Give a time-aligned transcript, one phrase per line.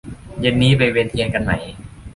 [0.39, 1.51] เย็นนี้ไปเวียนเทียนกันไหม